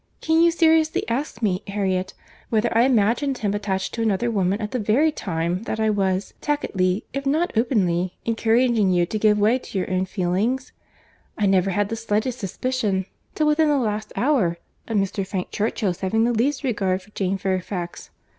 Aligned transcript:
Can 0.19 0.41
you 0.41 0.49
seriously 0.49 1.07
ask 1.07 1.43
me, 1.43 1.61
Harriet, 1.67 2.15
whether 2.49 2.75
I 2.75 2.85
imagined 2.85 3.37
him 3.37 3.53
attached 3.53 3.93
to 3.93 4.01
another 4.01 4.31
woman 4.31 4.59
at 4.59 4.71
the 4.71 4.79
very 4.79 5.11
time 5.11 5.61
that 5.65 5.79
I 5.79 5.91
was—tacitly, 5.91 7.03
if 7.13 7.27
not 7.27 7.53
openly—encouraging 7.55 8.89
you 8.91 9.05
to 9.05 9.19
give 9.19 9.37
way 9.37 9.59
to 9.59 9.77
your 9.77 9.91
own 9.91 10.05
feelings?—I 10.07 11.45
never 11.45 11.69
had 11.69 11.89
the 11.89 11.95
slightest 11.95 12.39
suspicion, 12.39 13.05
till 13.35 13.45
within 13.45 13.67
the 13.67 13.77
last 13.77 14.11
hour, 14.15 14.57
of 14.87 14.97
Mr. 14.97 15.23
Frank 15.27 15.51
Churchill's 15.51 15.99
having 15.99 16.23
the 16.23 16.33
least 16.33 16.63
regard 16.63 17.03
for 17.03 17.11
Jane 17.11 17.37
Fairfax. 17.37 18.09